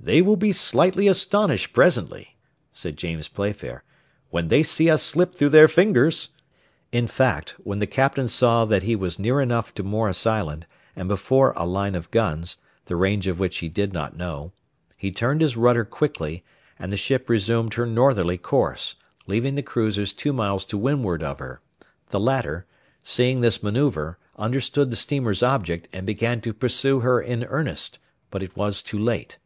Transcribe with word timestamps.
"They 0.00 0.20
will 0.20 0.36
be 0.36 0.52
slightly 0.52 1.08
astonished 1.08 1.72
presently," 1.72 2.36
said 2.74 2.98
James 2.98 3.26
Playfair, 3.26 3.84
"when 4.28 4.48
they 4.48 4.62
see 4.62 4.90
us 4.90 5.02
slip 5.02 5.34
through 5.34 5.48
their 5.48 5.66
fingers!" 5.66 6.28
In 6.92 7.06
fact, 7.06 7.54
when 7.62 7.78
the 7.78 7.86
Captain 7.86 8.28
saw 8.28 8.66
that 8.66 8.82
he 8.82 8.94
was 8.94 9.18
near 9.18 9.40
enough 9.40 9.72
to 9.76 9.82
Morris 9.82 10.26
Island, 10.26 10.66
and 10.94 11.08
before 11.08 11.54
a 11.56 11.64
line 11.64 11.94
of 11.94 12.10
guns, 12.10 12.58
the 12.84 12.96
range 12.96 13.26
of 13.26 13.38
which 13.38 13.58
he 13.60 13.70
did 13.70 13.94
not 13.94 14.14
know, 14.14 14.52
he 14.98 15.10
turned 15.10 15.40
his 15.40 15.56
rudder 15.56 15.86
quickly, 15.86 16.44
and 16.78 16.92
the 16.92 16.98
ship 16.98 17.30
resumed 17.30 17.72
her 17.72 17.86
northerly 17.86 18.36
course, 18.36 18.96
leaving 19.26 19.54
the 19.54 19.62
cruisers 19.62 20.12
two 20.12 20.34
miles 20.34 20.66
to 20.66 20.76
windward 20.76 21.22
of 21.22 21.38
her; 21.38 21.62
the 22.10 22.20
latter, 22.20 22.66
seeing 23.02 23.40
this 23.40 23.62
manoeuvre, 23.62 24.18
understood 24.36 24.90
the 24.90 24.96
steamer's 24.96 25.42
object, 25.42 25.88
and 25.94 26.06
began 26.06 26.42
to 26.42 26.52
pursue 26.52 27.00
her 27.00 27.22
in 27.22 27.44
earnest, 27.44 27.98
but 28.30 28.42
it 28.42 28.54
was 28.54 28.82
too 28.82 28.98
late. 28.98 29.38